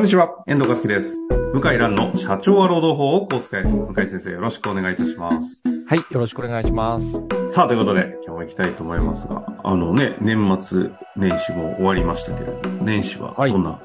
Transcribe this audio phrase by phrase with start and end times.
[0.00, 1.20] こんにちは、遠藤和樹です。
[1.52, 3.64] 向井蘭の社長は労働法をこう使え。
[3.64, 5.62] 向井先生、よろしくお願いいたします。
[5.86, 7.06] はい、よろしくお願いします。
[7.50, 13.78] さあ、ということで、今日も行きたいと思いますが、あのね、年末年始も終わりましたけれども、年始はどんな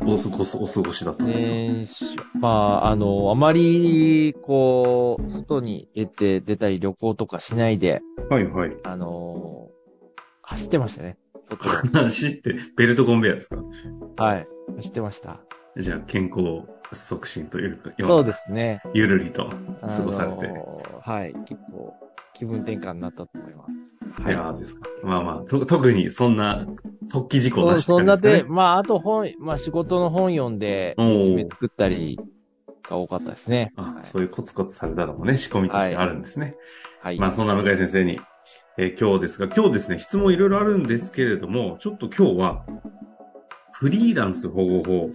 [0.00, 8.72] お過ごし、お過ごしだったんですか、年始まあ、あの、あまり、こう、外に出て、出たり旅行とかしないで、はいはい。
[8.82, 9.68] あの、
[10.42, 11.16] 走ってましたね。
[11.56, 13.56] 外で話って、ベルトコンベヤーですか？
[14.24, 15.40] はい、走ってました。
[15.76, 16.62] じゃあ、健康
[16.92, 18.80] 促進というか、そうですね。
[18.92, 19.50] ゆるりと
[19.82, 20.48] あ過ごされて。
[20.48, 21.94] のはい、結構、
[22.32, 24.28] 気分転換になったと思います。
[24.28, 24.88] いやーですか。
[25.02, 26.66] まあまあ、と、特にそんな、
[27.12, 28.44] 突起事故なしってそんなで。
[28.46, 32.20] まあ、あと本、まあ仕事の本読んで、おー締め作ったり
[32.88, 33.72] が多かったですね。
[33.76, 36.54] あはいそういうコツコツされたのもね、仕込みとしてあるんですね。
[37.02, 37.18] はい。
[37.18, 38.20] まあ、そんな向井先生に、
[38.76, 42.64] えー今日ですが、今日ですね、質問いろいろあるんですけれども、ちょっと今日は、
[43.72, 45.10] フリーランス保護法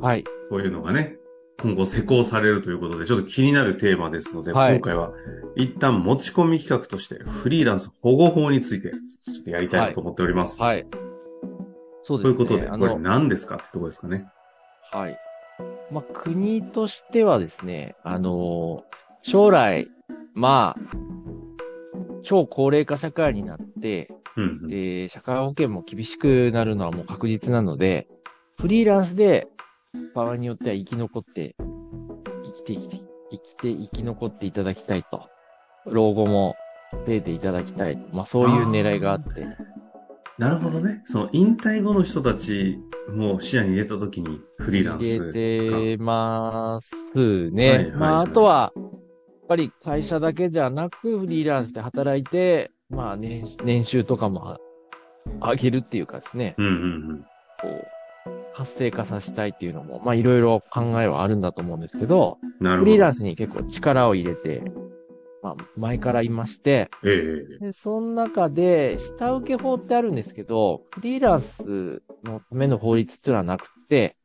[0.00, 0.24] はい。
[0.48, 1.16] というのがね、
[1.60, 5.12] 今後施行されるということで、ちょっと気になるテーマですので、はい今回は
[5.54, 10.60] 一旦持ち込み企画として、フリーランス保護法について、ちょっとやりたいなと思っております。
[10.60, 10.84] はい。
[12.02, 12.34] そうですね。
[12.36, 14.26] ということで、あこれの、何ですかってところですかね。
[14.90, 15.16] はい。
[15.92, 18.82] まあ、国としてはですね、あの、
[19.22, 19.88] 将来、
[20.34, 20.96] まあ、
[22.22, 24.68] 超高齢化社会になって、うんうん。
[24.68, 28.08] で、社会保険も厳しくなるのはもう確実なので、
[28.58, 29.48] フリーランスで、
[30.14, 31.54] 場合によっては生き残って、
[32.44, 35.28] 生きて生きて、生きて生き残っていただきたいと。
[35.86, 36.54] 老後も
[37.06, 37.96] 増えていただきたい。
[38.12, 39.46] まあそういう狙いがあって。
[40.38, 41.02] なるほどね。
[41.06, 45.78] その引退後の人たちも視野に入れたときにフリーランス入れが。
[45.78, 47.70] てますね。
[47.70, 48.72] はいはいはいまあ、あとは、
[49.52, 54.58] ぱり会社だけじゃなく、フリーランスで働いて、まあ、年、年収とかも
[55.40, 57.26] 上げるっていうかですね、うんうん
[57.60, 62.78] こう、活性化させたいっていうのも、まあ、いろいろ考えはあるんだと思うんですけど、ど。
[62.78, 64.62] フリーランスに結構力を入れて、
[65.42, 74.16] まあ、前からいまして、ええで、その中で、下請け法ってあるんですけど、フリーランスのための法律っていうのはなくて、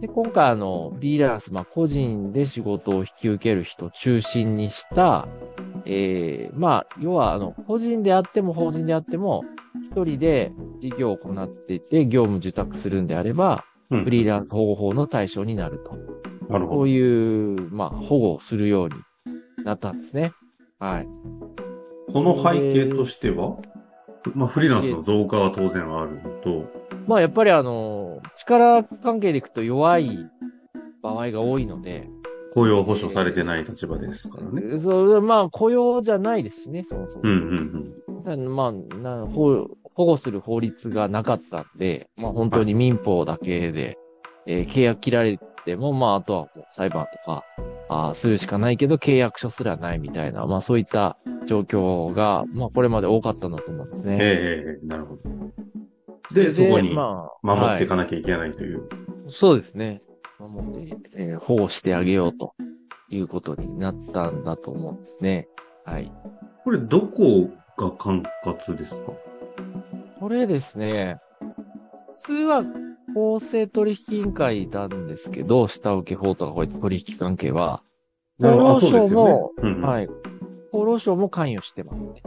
[0.00, 5.28] で、今回あの、フリーランス、まあ、個人で仕事を引き受ける人を中心にした、
[5.86, 9.44] ええまあ、要はあの、個人であっても法人であっても、
[9.90, 15.92] 一人で事業を行っていて、業務受託するんであれば、うんフリーランス保護法の対象になると。
[16.48, 16.76] なるほど。
[16.78, 18.94] こういう、まあ、保護をするように
[19.64, 20.32] なったんですね。
[20.78, 21.08] はい。
[22.10, 23.56] その背景としては、
[24.34, 26.66] まあ、フリーランスの増加は当然あるのと、
[27.06, 30.30] まあやっぱりあの、力関係でいくと弱い
[31.02, 32.08] 場合が多いので、
[32.54, 34.78] 雇用保障されてない立場ですからね。
[34.78, 37.22] そう、まあ雇用じゃないですしね、そもそも。
[37.24, 37.94] うんうん
[38.24, 43.98] だからまあな保、保護する法律がなかったんで、まあ本当に民法だけで、
[44.46, 47.44] えー契約切られても、まああとはもう裁判とか、
[47.88, 54.08] あーするしかないけど契約書すらないみたいな、まあそういった状況が、まあこれまで多かったんだと思うんですうん。
[54.10, 54.18] ね。
[54.20, 55.20] ええなるほど。
[56.32, 58.78] で、そこにまあ守っていかはなきゃいけないという。
[58.78, 58.80] い
[59.28, 60.02] そうですね。
[60.38, 62.54] 守って、えー保護してあげようと
[63.08, 65.48] いうことになったんだと思うんですね。
[65.84, 66.10] はい。
[66.64, 69.12] これ、どこが管轄ですか？
[70.20, 71.18] これですね、
[72.16, 72.64] 普通は
[73.14, 77.82] 公正取引委員会なんですけど、下請け法とかこういった取引関係は、
[78.40, 79.62] 厚労省も、よね。
[79.62, 80.04] うんうん、はい。
[80.04, 80.12] 厚
[80.72, 82.22] 労省も関与してますね。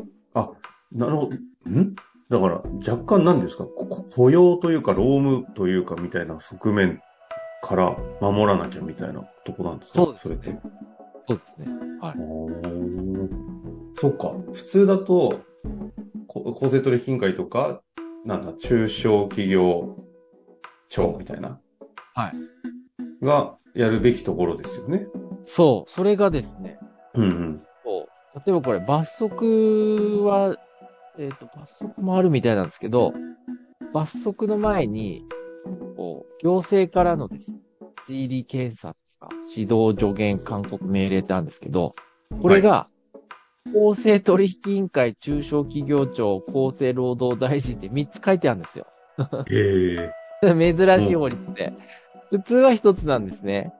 [0.93, 1.69] なるほど。
[1.69, 1.95] ん？
[2.29, 3.65] だから、若干何ですか？
[3.65, 7.01] 雇用というか、労務というか、みたいな側面
[7.61, 10.03] から守らなきゃみたいなとこなんですか？
[10.03, 10.59] そうですそれって。
[11.27, 11.67] そうですね。
[12.01, 12.15] はい。
[13.95, 14.33] そっか。
[14.53, 15.39] 普通だと、
[16.27, 17.81] こ公正取引委員会とか、
[18.25, 19.95] なんだ、中小企業
[20.89, 21.59] 庁みたいな。
[22.13, 23.25] はい。
[23.25, 25.07] がやるべきところですよね。
[25.43, 26.77] そう、それがですね、
[27.13, 27.61] うんうん。
[27.83, 28.41] そう。
[28.45, 30.55] 例えばこれ、罰則は、
[31.19, 33.13] えっ、と、罰則もあるみたいなんですけど、
[33.93, 35.23] 罰則の前に、
[35.95, 37.57] こう、行政からのですね、
[38.05, 38.89] 地理検査
[39.19, 41.95] とか、指導助言勧告命令ってあるんですけど、
[42.41, 42.87] これが、
[43.73, 48.85] 公正取引委員会、中小企業庁、厚生労働大臣って3つ書いてあるんですよ。
[49.49, 50.11] へえ。
[50.41, 51.73] 珍しい法律で。
[52.29, 53.73] 普通は1つなんですね。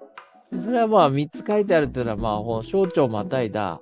[0.59, 3.81] それはまあ3つ書いてあるっていうのはまあ、ほ省庁またいだ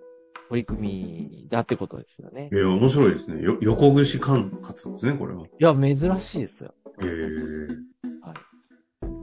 [0.55, 2.49] 取り組みだってことですよね。
[2.53, 3.43] えー、面白いですね。
[3.43, 5.43] よ、横串管轄ですね、これは。
[5.43, 6.73] いや、珍しいですよ。
[7.01, 7.07] へえ。
[8.21, 8.35] はい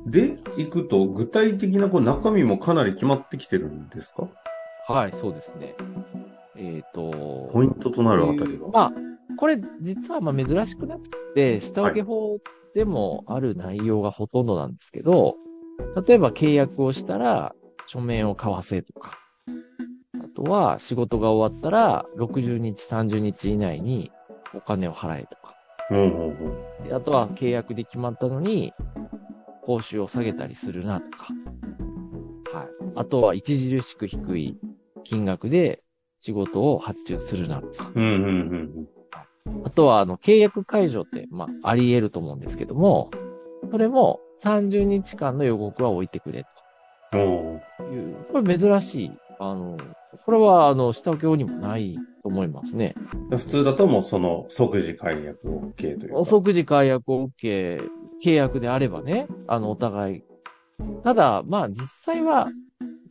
[0.04, 4.28] で、行くと、具体的なこう中身もかなり決まってきてるんですか？
[4.86, 5.74] はい、そうですね。
[6.56, 8.68] えっ、と、ポイントとなるあたりは？
[8.68, 8.92] まあ、
[9.38, 12.40] これ実はまあ珍しくなくて、下請け法
[12.74, 15.36] でもある内容がほとんどなんですけど、
[16.06, 17.54] 例えば契約をしたら、
[17.86, 19.18] 書面を交わせとか。
[20.42, 24.10] あとは、仕事が終わったら、60日、30日以内に
[24.52, 25.54] お金を払えとか。
[25.88, 26.44] うほうほ
[26.84, 26.88] う。
[26.88, 28.74] であとは、契約で決まったのに、
[29.62, 31.28] 報酬を下げたりするなとか。
[32.52, 32.66] はい。
[32.96, 34.58] あとは、著しく低い
[35.04, 35.84] 金額で
[36.18, 37.92] 仕事を発注するなとか。
[37.94, 38.88] うんうんうん
[39.64, 43.10] あとは、あの、契約解除って、まあ、あり得ると思うんですけども、
[43.70, 46.46] それも30日間の予告は置いてくれ
[47.12, 47.60] うん。
[47.78, 49.12] という、これ珍しい。
[49.38, 49.76] あの、
[50.24, 52.94] これは、あの、下請けにもないと思いますね。
[53.30, 57.88] 普通だともうその即時解約 OK という即時解約 OK、
[58.24, 60.22] 契約であればね、あの、お互い。
[61.02, 62.48] ただ、まあ、実際は、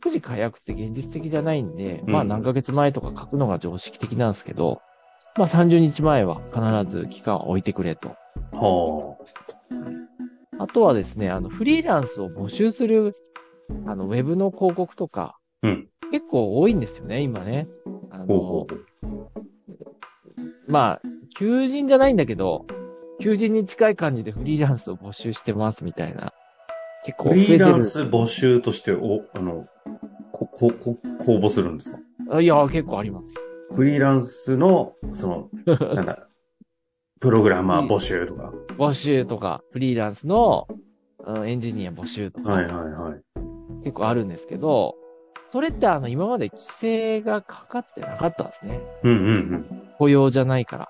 [0.02, 4.80] 即時解約って現実的じゃないんで、まあ、うん何ヶ月前とか書くのが常識的なんですけど、
[5.36, 8.16] まあ、30日前は必ず期間を置いてくれと。
[8.52, 9.16] は
[10.58, 13.16] あとはですね、あの、フリーランスを募集する、
[13.86, 17.66] あの、ウェブの広告とか、うん結構多いんですよね、今ね。
[18.10, 18.18] ああ。
[18.18, 19.32] の、ほうほう
[20.68, 22.66] まあ、求人じゃないんだけど、
[23.20, 26.32] 求人に近い感じでフリーランスを募集してますみたいな。
[27.04, 27.64] 結構フリ増えてる。
[27.66, 29.66] ーランス募集として、お、あの、
[30.32, 31.98] こ、こ、こ、公募するんですか？
[32.30, 33.30] あいや、結構あります。
[33.74, 35.48] フリーランスの、その、
[35.94, 36.28] なんだ、
[37.20, 38.52] プログラマー募集とか。
[38.78, 40.68] 募集とか、フリーランスの、
[41.24, 43.20] うんエンジニア募集とか、はいはいはい。
[43.84, 44.96] 結構あるんですけど、
[45.52, 48.80] それってあの、今まで規制がかかってなかったんですね。
[49.02, 49.82] うんうんうん。
[49.98, 50.88] 雇用じゃないから。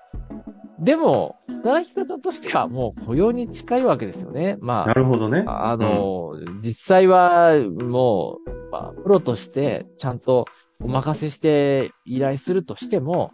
[0.79, 4.55] でも、働き方としてはもう雇用に近いわけですよね。
[4.61, 5.43] まなるほどね。
[5.47, 10.45] あ、あの、実際はもう、まあ、プロとしてちゃんと
[10.79, 13.31] お任せして依頼するとしても、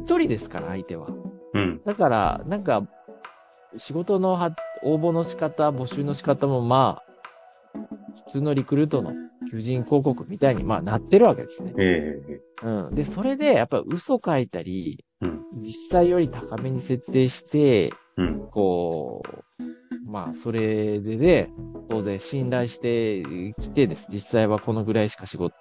[0.00, 1.06] 一人ですから、相手は。
[1.52, 1.82] うん。
[1.86, 2.82] だから、なんか、
[3.76, 7.78] 仕事のは応募の仕方、募集の仕方もまあ、
[8.26, 9.12] 普通のリクルートの
[9.54, 11.72] 求人広告みたいにまあなってるわけですね。
[11.78, 12.94] ええうん。
[12.94, 18.48] で、それでやっぱり嘘書いたり、うん実際より高めに設定して、うん。
[18.50, 19.22] こ
[19.60, 21.50] う、まあ、それでね、
[21.88, 23.22] 当然信頼して
[23.60, 24.08] きてです。
[24.10, 25.54] 実際はこのぐらいしか仕事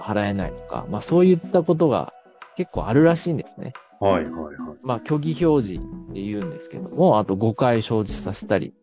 [0.00, 2.12] 払えないとか、まあそういったことが
[2.56, 3.74] 結構あるらしいんですね。
[4.00, 4.56] はいはいはい。
[4.82, 8.74] まあ、虚偽表示って言うんですけども、あと誤解生じさせたり、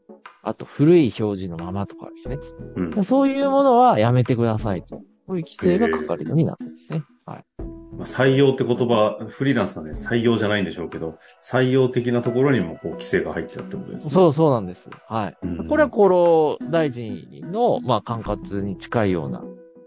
[0.45, 2.37] あと古い表示のままとかですね。
[2.75, 3.03] うん。
[3.03, 5.01] そういうものはやめてくださいと。
[5.27, 7.03] そういう規制がかかるようになったんですね。
[7.25, 7.45] はい。
[7.97, 14.11] まあ、採用って言葉、フリーランスなんで採用じゃないんでしょうけど、採用的なところにもこう規制が入っちゃうってことですね。
[14.11, 14.89] そうそうなんです。
[15.07, 15.37] はい。
[15.41, 19.43] うんこれは厚労大臣の、まあ、管轄に近いような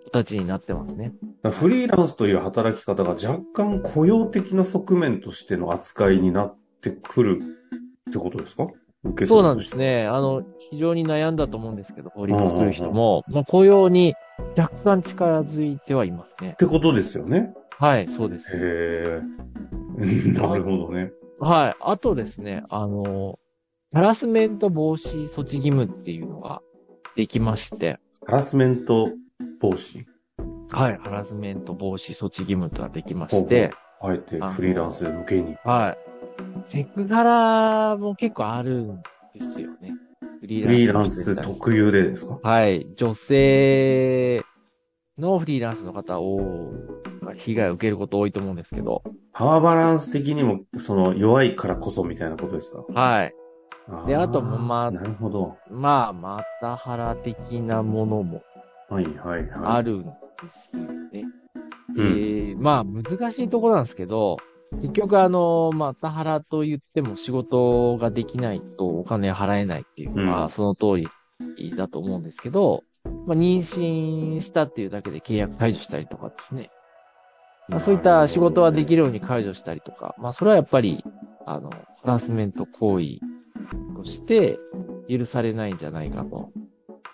[0.06, 1.12] 形になってますね。
[1.52, 7.40] フリーランスという働き方が若干雇用的な側面としての扱いになってくる
[8.08, 8.66] ってことですか？
[9.26, 9.76] そうなんです。
[9.76, 10.06] ね。
[10.06, 14.14] あの、非常に悩んだと思うんですけど、法律作る人も、まあ、雇用に
[14.56, 16.56] 若干近づいてはいますねっ。
[16.56, 17.54] てことですよね。
[17.78, 18.56] はい、そうです。
[18.56, 19.22] へえ。
[20.32, 21.12] なるほどね。
[21.38, 21.76] はい。
[21.80, 23.38] あとですね、あの、
[23.92, 26.60] ハラスメント防止措置義務っていうのが
[27.14, 29.10] できまして、ハラスメント
[29.60, 30.04] 防止？
[30.70, 30.98] はい。
[30.98, 35.56] ハラスメント防止措置義務とはできまして、あえてフリーランス向けに。
[35.64, 36.07] はい。
[36.62, 39.02] セクハラも結構あるん
[39.34, 39.94] ですよね。
[40.40, 42.38] フリーランのス特有でですか？
[42.42, 42.86] はい。
[42.96, 44.42] 女性
[45.18, 46.72] のフリーランスの方を、
[47.36, 49.02] 被害を受けること多いと思うんですけど、
[49.32, 52.84] パワーバランス的にも、その弱いからこそみたいなことですか？
[52.94, 53.34] はい。
[54.06, 55.56] でーあともまあなるほど。
[55.70, 58.42] まあ、またハラ的なものも
[58.90, 59.48] はいはいはい。
[59.64, 60.10] あるんで
[60.48, 61.24] すよね。
[61.96, 64.36] うんで、まあ、難しいところなんですけど、
[64.76, 70.50] 結局あの、まあ、タハラと言っても仕事ができないとお金払えないっていうのは、うん。
[70.50, 71.02] その通
[71.56, 72.84] りだと思うんですけど、
[73.26, 76.70] まあ、妊娠したっていうだけで契約解除したりとかですね。
[77.68, 81.04] まあ、そういった仕事はできるように解除したりとか、まあ、それはやっぱり、
[81.44, 83.18] あの、ハラスメント行為
[83.94, 84.58] として
[85.08, 86.50] 許されないんじゃないかと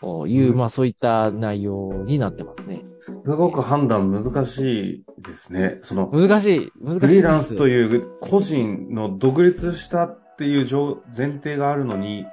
[0.03, 2.85] いう、うんまあ、そういった内容になってますね。
[2.99, 4.59] すごく判断難し
[4.91, 5.79] いですね。
[5.83, 6.73] その、難しい。
[6.83, 7.01] 難しい。
[7.01, 12.27] フリーランスという個人の独立したっていう上前提があるのに、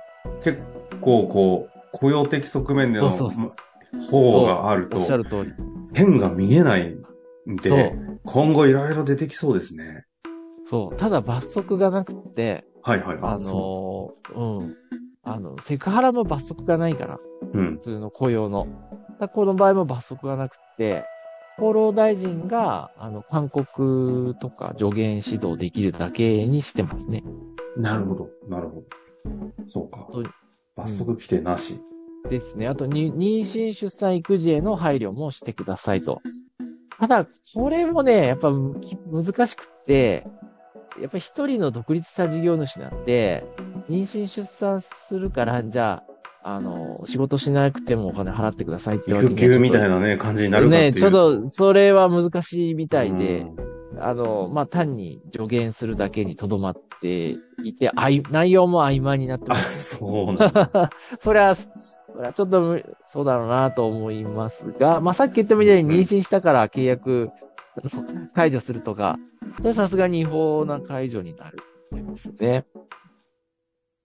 [0.43, 0.59] 結
[0.99, 3.53] 構こう、雇用的側面でのそうそう
[4.09, 5.53] 保護があるとおっ、しゃる通り。
[5.83, 7.01] 線が見えないん
[7.61, 8.19] そで、う。
[8.23, 10.05] 今後いろいろ出てきそうですね。
[10.63, 10.97] そう。
[10.97, 13.17] ただ罰則がなくって、はいはい。
[13.21, 14.75] あそのーうん。
[15.23, 17.19] あの、セクハラも罰則がないから、
[17.53, 17.77] ううん普。
[17.79, 18.67] 通の雇用の。
[19.19, 21.05] だこの場合も罰則がなくって、
[21.57, 27.23] 厚労大臣が、あの、勧告とか助言指導できるだけにしてますね。
[27.77, 28.29] なるほど。
[28.49, 28.83] なるほど。
[29.67, 30.23] そうかそう。
[30.75, 31.79] 罰則規定なし。
[32.29, 32.67] ですね。
[32.67, 36.21] あとに、妊娠、出産、育児への配慮もしてくださいと。
[36.99, 38.51] ただ、これもね、やっぱ
[38.81, 40.25] き難しくって、
[40.99, 43.45] やっぱ一人の独立した事業主なんで、
[43.91, 46.03] 妊娠、出産するから、じゃ
[46.43, 50.71] あ、あの、仕事しなくてもお金払ってくださいって育休みたいなね、感じになるか。
[50.71, 59.97] ね、ちょっと、それは難しいみたいで、うんあの、まあ、単に助言するだけにとどまっていて、あい、内容も曖昧になってあ、ます。
[59.97, 60.89] そうなんだ。
[61.19, 61.69] それは、そ
[62.17, 67.29] れはちょっとむ、そうだろうなと思いますが、まあ、さっき言ったみたいに妊娠したから契約
[68.33, 69.17] 解除するとか、
[69.57, 72.65] それはさすがに違法な解除になると思いますね。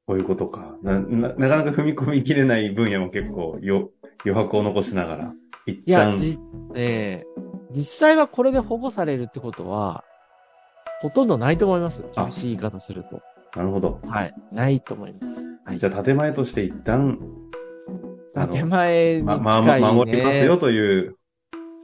[0.06, 0.76] こういうことか。
[0.82, 3.90] な、な、なかなか踏み込みきれない分野も結構、よ、
[4.24, 5.32] 余白を残しながら、
[5.66, 6.38] 一いや、旦、じ、
[6.74, 7.26] ええ
[7.72, 10.04] 実際はこれで保護されるってことは、
[11.02, 12.04] ほとんどないと思います。
[12.14, 13.20] あ厳しい言い方すると。
[13.56, 14.00] なるほど。
[14.06, 14.34] はい。
[14.52, 15.40] ないと思います。
[15.64, 15.78] はい。
[15.78, 17.18] じゃあ、建前として一旦、
[18.36, 19.86] あの手前にま、近い、ね。
[19.86, 21.16] ま、守りますよという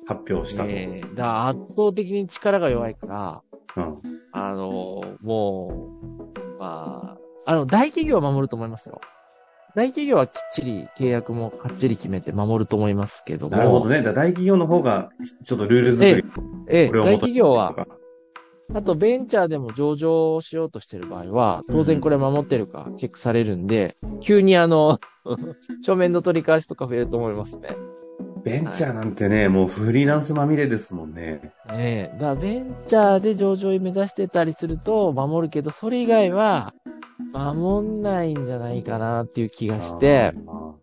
[0.07, 0.71] 発表をしたと。
[0.71, 3.43] ええだ圧倒的に力が弱いから、
[3.77, 3.99] うん。
[4.33, 5.99] あのも
[6.29, 9.01] う、まあ、あの、大企業は守ると思いますよ。
[9.75, 13.57] 大企業はきっちり契約もかっちり決めて守ると思いますけども。
[13.57, 14.03] なるほどね。
[14.03, 15.11] 大企業の方が、
[15.45, 16.25] ちょっとルール作り、
[16.69, 17.87] ええ、大企業は、
[18.75, 25.01] あとベンチャーでも上場しようとしてる場合は、当然これ守ってるかチェックされるんで、急にあの、
[25.85, 27.69] 書面の取り返しとか増えると思いますね。
[28.45, 31.53] ベンチャーなんてね、もうフリーランスまみれですもんね。
[31.69, 32.19] ねえ。
[32.21, 36.75] だベンチャーで上場を目指してたりすると守るけど、それ以外は
[37.33, 40.75] 守んないんじゃないかなっていう気がして、あ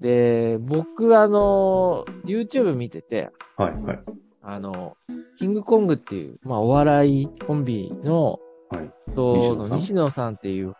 [0.00, 4.00] で、僕あの、YouTube 見てて、ーはい、はい。
[4.42, 4.96] あの、
[5.38, 8.40] キングコングっていう、まあお笑いコンビの、
[8.70, 9.78] はいと西野さん？
[9.78, 10.74] 西野さんっていう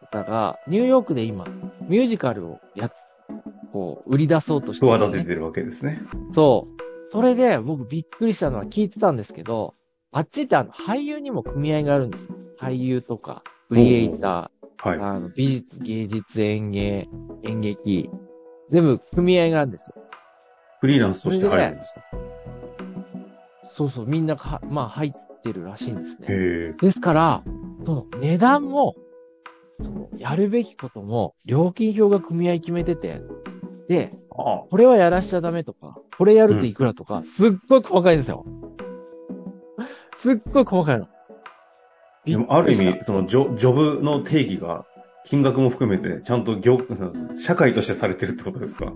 [0.00, 1.44] 方が、ニューヨークで今、
[1.82, 2.92] ミュージカルをやっ、
[3.72, 6.00] こう、売り出そうとしてね企ててるわけですね。
[6.34, 6.82] そう。
[7.10, 9.74] それで僕びっくりしたのは聞いてたんですけど、
[10.12, 12.36] あっちってあの俳優にも組合があるんですよ。
[12.58, 14.50] 俳優とか、クリエイタ
[14.82, 15.02] はいー、。
[15.02, 17.08] あの美術、芸術、演芸、
[17.44, 18.10] 演劇、
[18.68, 19.94] 全部組合があるんですよ。
[20.80, 22.02] フリーランスとして入るんですか？
[23.64, 26.74] そうそう、みんなか、まあ入ってるらしいんですね。
[26.78, 27.42] ですから、
[27.80, 28.94] その値段も、
[29.80, 33.22] そのやるべきことも、料金表が組合決めてて、
[33.88, 38.44] で、あこれはやらしちゃダメとか、これやるといくらとか、すっごい細かいんですよ。
[40.18, 41.08] すっごい細かいの。
[42.24, 44.84] でもある意味、そのジョ、ジョブの定義が、
[45.24, 46.78] 金額も含めて、ちゃんと業、
[47.34, 48.92] 社会としてされてるってことですか？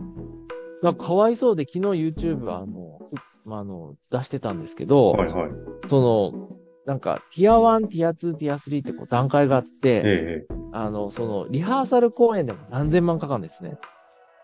[0.83, 2.99] かかわいそうで、昨日 YouTube あの、
[3.45, 5.51] まあ、あの、出してたんですけど、はいはい。
[5.89, 6.01] そ
[6.33, 6.49] の、
[6.85, 10.55] なんか、ティア1、ティア2、ティア3ってこう段階があって、ええ。
[10.73, 13.79] あの、その、リハーサル公演でも何千万かかるんですね。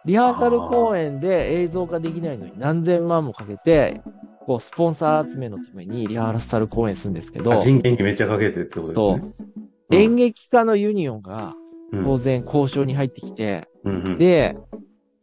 [0.04, 4.02] リハーサル公演で映像化できないのに何千万もかけて、
[4.46, 9.32] こう、スポンサー集めのためにリハーサル公演するんですけどあ、人件費めっちゃかけてってことですそうね。。
[9.90, 11.54] 演劇家のユニオンが
[11.92, 14.18] うん当然交渉に入ってきて、うんうん。
[14.18, 14.56] で、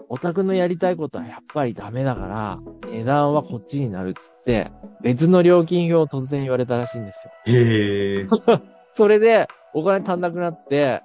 [0.08, 2.60] オタクのやりたいことはやっぱりダメだから、
[2.92, 4.72] 値段はこっちになるっつって、
[5.02, 7.32] 別の料金表を突然言われたらしいんですよ。
[7.46, 8.28] へえ。
[8.94, 11.02] それで、お金足んなくなって、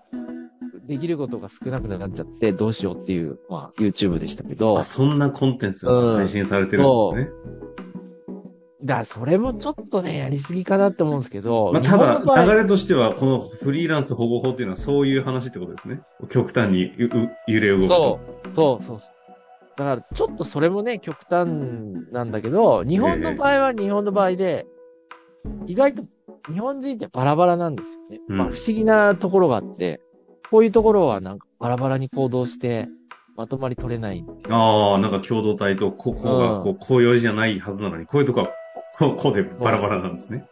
[0.86, 7.24] できることが少なくなっちゃって、どうしようっていう、まあ、YouTube でしたけどあ、、そんなコンテンツが配信されてるんですね。
[7.24, 7.93] だか
[8.84, 16.00] らそれもちょっとね、やりすぎかなって思うんですけど、まあ、日ただ、流れとしては、このフリーランス保護法っていうのはそういう話ってことですね。
[16.28, 16.92] 極端に
[17.46, 17.88] 揺れ動くと。
[17.88, 19.00] そう、そう、そう。
[19.76, 21.48] だから、ちょっとそれもね、極端
[22.12, 24.66] なんだけど、日本の場合は日本の場合で、
[25.66, 26.04] 意外と
[26.50, 28.20] 日本人ってバラバラなんですよね。
[28.28, 30.00] うんまあ不思議なところがあって、
[30.50, 32.88] こういうところはなんかバラバラに行動して、
[33.36, 34.24] まとまり取れない。
[34.48, 38.50] ああ、なんか共同体とここが、うんこう、公用じゃないはずなのに、こういうとこは、
[38.98, 40.44] こう、こうでバラバラなんですね。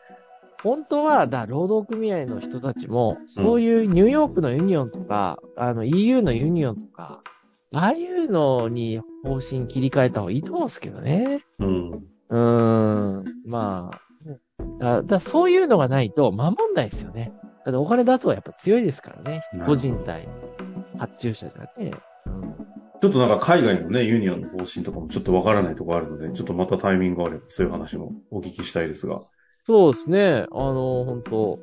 [0.62, 7.20] 本当は、だ、労働組合の人たちも、そういうニューヨークのユニオンとか、あの EU のユニオンとか、
[7.74, 11.44] ああいうのに方針切り替えた方がいいと思うんですけどね。
[11.58, 11.90] うん。
[11.90, 14.00] うーん、まあ、
[14.78, 17.32] だだそういうのがないと守んないですよね。
[17.64, 20.28] だってお金出す方がやっぱ強いですからね個人対
[20.98, 21.92] 発注者じゃね。
[23.02, 23.10] うん。
[23.10, 29.22] ちょっとなんか海外のね、ユニオンの方針とかもちょっとわからないところあるので、ちょっとまたタイミングがあれば、そういう話もお聞きしたいですが。
[29.66, 30.46] そうですね。
[30.50, 31.58] あの、本当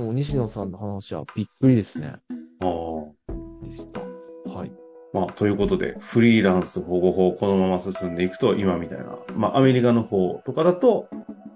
[0.00, 2.08] もう西野さんの話はびっくりですね。
[2.08, 3.64] ああ。
[3.64, 4.00] でした。
[4.50, 4.72] はい。
[5.12, 11.08] まあ、ということで、フリーランス保護法、このまま進んでいくと、今みたいな、まあ、アメリカの方とかだと、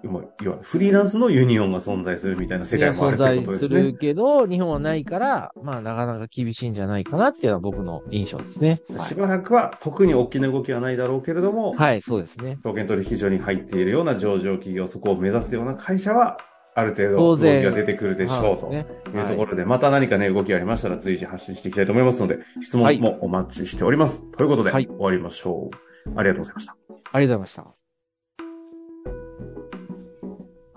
[0.05, 3.69] 今いわゆるフリーランスのユニオンが存在するみたいな世界もある存ってことですね。
[3.69, 8.83] 在するけど、日本はないから、まあなかなか厳しいんじゃないかなっていうのは僕の印象ですね。
[8.89, 12.59] はいしばらくは特に大きな動きはないだろうけれども、はい、そうですね。
[12.63, 16.39] 証券取引所に入っているような上場企業、そこを目指すような会社は、
[16.75, 18.87] ある程度動きが出てくるでしょうとね。
[19.15, 24.31] いうところで、また何かね、動きありましたら随時発信していきたいと思いますので、質問もお待ちしております。
[24.33, 26.19] ということで、はい終わりましょう。
[26.19, 26.77] ありがとうございました。
[27.13, 27.82] ありがとうございました。